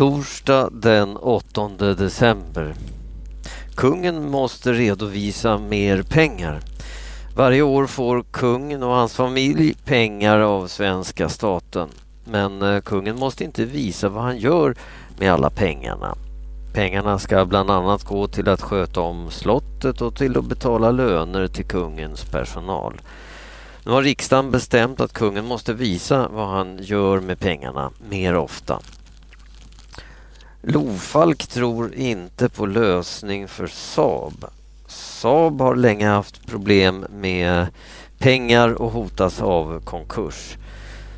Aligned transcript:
Torsdag 0.00 0.68
den 0.72 1.16
8 1.16 1.68
december. 1.78 2.74
Kungen 3.76 4.30
måste 4.30 4.72
redovisa 4.72 5.58
mer 5.58 6.02
pengar. 6.02 6.60
Varje 7.36 7.62
år 7.62 7.86
får 7.86 8.22
kungen 8.22 8.82
och 8.82 8.94
hans 8.94 9.14
familj 9.14 9.74
pengar 9.84 10.38
av 10.40 10.66
svenska 10.66 11.28
staten. 11.28 11.88
Men 12.24 12.62
eh, 12.62 12.80
kungen 12.80 13.18
måste 13.18 13.44
inte 13.44 13.64
visa 13.64 14.08
vad 14.08 14.22
han 14.22 14.38
gör 14.38 14.74
med 15.18 15.32
alla 15.32 15.50
pengarna. 15.50 16.16
Pengarna 16.74 17.18
ska 17.18 17.44
bland 17.44 17.70
annat 17.70 18.04
gå 18.04 18.26
till 18.26 18.48
att 18.48 18.62
sköta 18.62 19.00
om 19.00 19.30
slottet 19.30 20.00
och 20.00 20.16
till 20.16 20.38
att 20.38 20.44
betala 20.44 20.90
löner 20.90 21.46
till 21.46 21.66
kungens 21.66 22.24
personal. 22.24 23.00
Nu 23.84 23.92
har 23.92 24.02
riksdagen 24.02 24.50
bestämt 24.50 25.00
att 25.00 25.12
kungen 25.12 25.44
måste 25.44 25.74
visa 25.74 26.28
vad 26.28 26.48
han 26.48 26.78
gör 26.82 27.20
med 27.20 27.40
pengarna 27.40 27.90
mer 28.08 28.36
ofta. 28.36 28.80
Lofalk 30.62 31.46
tror 31.46 31.94
inte 31.94 32.48
på 32.48 32.66
lösning 32.66 33.48
för 33.48 33.66
Saab. 33.66 34.44
Saab 34.86 35.60
har 35.60 35.76
länge 35.76 36.08
haft 36.08 36.46
problem 36.46 37.06
med 37.10 37.66
pengar 38.18 38.82
och 38.82 38.90
hotas 38.90 39.42
av 39.42 39.80
konkurs. 39.80 40.56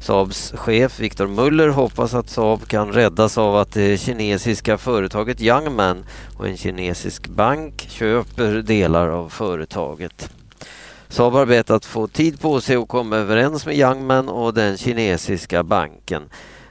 Saabs 0.00 0.52
chef 0.56 1.00
Viktor 1.00 1.26
Muller 1.26 1.68
hoppas 1.68 2.14
att 2.14 2.30
Saab 2.30 2.66
kan 2.66 2.92
räddas 2.92 3.38
av 3.38 3.56
att 3.56 3.72
det 3.72 4.00
kinesiska 4.00 4.78
företaget 4.78 5.40
Youngman 5.40 6.04
och 6.38 6.48
en 6.48 6.56
kinesisk 6.56 7.28
bank 7.28 7.86
köper 7.90 8.52
delar 8.62 9.08
av 9.08 9.28
företaget. 9.28 10.30
Saab 11.08 11.32
har 11.32 11.46
bett 11.46 11.70
att 11.70 11.84
få 11.84 12.06
tid 12.06 12.40
på 12.40 12.60
sig 12.60 12.76
att 12.76 12.88
komma 12.88 13.16
överens 13.16 13.66
med 13.66 13.76
Youngman 13.76 14.28
och 14.28 14.54
den 14.54 14.76
kinesiska 14.76 15.62
banken. 15.62 16.22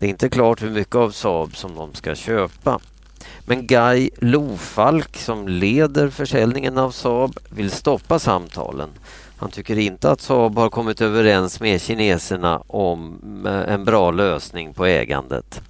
Det 0.00 0.06
är 0.06 0.10
inte 0.10 0.28
klart 0.28 0.62
hur 0.62 0.70
mycket 0.70 0.94
av 0.94 1.10
Saab 1.10 1.56
som 1.56 1.74
de 1.74 1.94
ska 1.94 2.14
köpa. 2.14 2.80
Men 3.40 3.66
Guy 3.66 4.10
Lofalk 4.18 5.16
som 5.16 5.48
leder 5.48 6.08
försäljningen 6.10 6.78
av 6.78 6.90
Saab 6.90 7.38
vill 7.48 7.70
stoppa 7.70 8.18
samtalen. 8.18 8.90
Han 9.36 9.50
tycker 9.50 9.78
inte 9.78 10.10
att 10.10 10.20
Saab 10.20 10.58
har 10.58 10.70
kommit 10.70 11.00
överens 11.00 11.60
med 11.60 11.80
kineserna 11.80 12.62
om 12.66 13.18
eh, 13.46 13.74
en 13.74 13.84
bra 13.84 14.10
lösning 14.10 14.74
på 14.74 14.86
ägandet. 14.86 15.62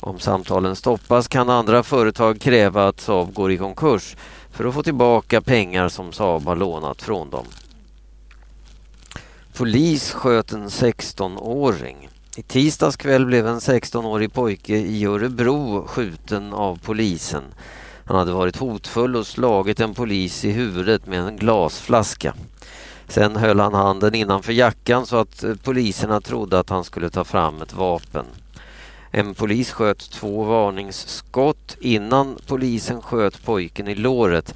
Om 0.00 0.18
samtalen 0.18 0.76
stoppas 0.76 1.28
kan 1.28 1.50
andra 1.50 1.82
företag 1.82 2.40
kräva 2.40 2.88
att 2.88 3.00
Saab 3.00 3.34
går 3.34 3.52
i 3.52 3.56
konkurs 3.56 4.16
för 4.50 4.64
att 4.64 4.74
få 4.74 4.82
tillbaka 4.82 5.40
pengar 5.40 5.88
som 5.88 6.12
Saab 6.12 6.46
har 6.46 6.56
lånat 6.56 7.02
från 7.02 7.30
dem. 7.30 7.46
Polis 9.56 10.12
sköt 10.12 10.52
en 10.52 10.68
16-åring. 10.68 12.08
I 12.36 12.42
tisdags 12.42 12.96
kväll 12.96 13.26
blev 13.26 13.46
en 13.46 13.58
16-årig 13.58 14.32
pojke 14.32 14.76
i 14.76 15.04
Örebro 15.04 15.86
skjuten 15.86 16.52
av 16.52 16.78
polisen. 16.84 17.42
Han 18.04 18.16
hade 18.16 18.32
varit 18.32 18.56
hotfull 18.56 19.16
och 19.16 19.26
slagit 19.26 19.80
en 19.80 19.94
polis 19.94 20.44
i 20.44 20.50
huvudet 20.50 21.06
med 21.06 21.20
en 21.20 21.36
glasflaska. 21.36 22.34
Sen 23.08 23.36
höll 23.36 23.60
han 23.60 23.74
handen 23.74 24.14
innanför 24.14 24.52
jackan 24.52 25.06
så 25.06 25.16
att 25.16 25.44
poliserna 25.62 26.20
trodde 26.20 26.58
att 26.58 26.70
han 26.70 26.84
skulle 26.84 27.10
ta 27.10 27.24
fram 27.24 27.62
ett 27.62 27.74
vapen. 27.74 28.26
En 29.10 29.34
polis 29.34 29.70
sköt 29.70 30.10
två 30.10 30.44
varningsskott 30.44 31.76
innan 31.80 32.38
polisen 32.46 33.02
sköt 33.02 33.44
pojken 33.44 33.88
i 33.88 33.94
låret. 33.94 34.54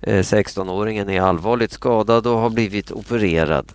Eh, 0.00 0.18
16-åringen 0.18 1.10
är 1.10 1.20
allvarligt 1.20 1.72
skadad 1.72 2.26
och 2.26 2.38
har 2.38 2.50
blivit 2.50 2.92
opererad. 2.92 3.72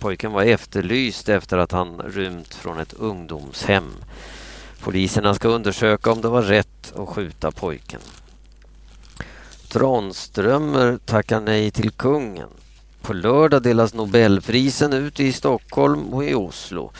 Pojken 0.00 0.32
var 0.32 0.42
efterlyst 0.42 1.28
efter 1.28 1.58
att 1.58 1.72
han 1.72 2.02
rymt 2.06 2.54
från 2.54 2.78
ett 2.78 2.92
ungdomshem. 2.92 3.92
Poliserna 4.80 5.34
ska 5.34 5.48
undersöka 5.48 6.12
om 6.12 6.20
det 6.20 6.28
var 6.28 6.42
rätt 6.42 6.92
att 6.96 7.08
skjuta 7.08 7.50
pojken. 7.50 8.00
Tranströmer 9.68 10.98
tackar 11.04 11.40
nej 11.40 11.70
till 11.70 11.90
kungen. 11.90 12.48
På 13.02 13.12
lördag 13.12 13.62
delas 13.62 13.94
Nobelprisen 13.94 14.92
ut 14.92 15.20
i 15.20 15.32
Stockholm 15.32 16.14
och 16.14 16.24
i 16.24 16.34
Oslo. 16.34 16.92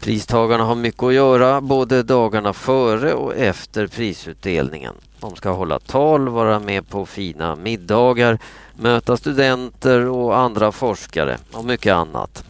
Pristagarna 0.00 0.64
har 0.64 0.74
mycket 0.74 1.02
att 1.02 1.14
göra 1.14 1.60
både 1.60 2.02
dagarna 2.02 2.52
före 2.52 3.14
och 3.14 3.36
efter 3.36 3.86
prisutdelningen. 3.86 4.94
De 5.20 5.36
ska 5.36 5.50
hålla 5.50 5.78
tal, 5.78 6.28
vara 6.28 6.60
med 6.60 6.88
på 6.88 7.06
fina 7.06 7.56
middagar, 7.56 8.38
möta 8.76 9.16
studenter 9.16 10.08
och 10.08 10.38
andra 10.38 10.72
forskare 10.72 11.38
och 11.52 11.64
mycket 11.64 11.94
annat. 11.94 12.44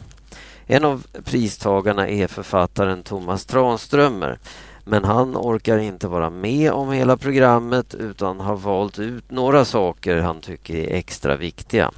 En 0.66 0.84
av 0.84 1.06
pristagarna 1.24 2.08
är 2.08 2.26
författaren 2.26 3.02
Thomas 3.02 3.44
Tranströmer 3.44 4.38
men 4.84 5.04
han 5.04 5.36
orkar 5.36 5.78
inte 5.78 6.08
vara 6.08 6.30
med 6.30 6.72
om 6.72 6.92
hela 6.92 7.16
programmet 7.16 7.94
utan 7.94 8.40
har 8.40 8.56
valt 8.56 8.98
ut 8.98 9.30
några 9.30 9.64
saker 9.64 10.16
han 10.16 10.40
tycker 10.40 10.74
är 10.74 10.94
extra 10.94 11.36
viktiga. 11.36 11.90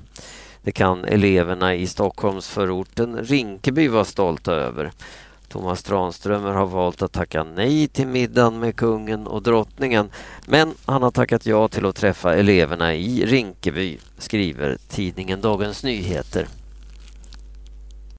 Det 0.62 0.72
kan 0.72 1.04
eleverna 1.04 1.74
i 1.74 1.86
Stockholmsförorten 1.86 3.18
Rinkeby 3.24 3.88
vara 3.88 4.04
stolta 4.04 4.52
över. 4.52 4.92
Thomas 5.50 5.82
Tranströmer 5.82 6.52
har 6.52 6.66
valt 6.66 7.02
att 7.02 7.12
tacka 7.12 7.44
nej 7.44 7.88
till 7.88 8.06
middagen 8.06 8.60
med 8.60 8.76
kungen 8.76 9.26
och 9.26 9.42
drottningen 9.42 10.10
men 10.46 10.74
han 10.84 11.02
har 11.02 11.10
tackat 11.10 11.46
ja 11.46 11.68
till 11.68 11.86
att 11.86 11.96
träffa 11.96 12.34
eleverna 12.34 12.94
i 12.94 13.26
Rinkeby, 13.26 13.98
skriver 14.18 14.78
tidningen 14.88 15.40
Dagens 15.40 15.84
Nyheter. 15.84 16.46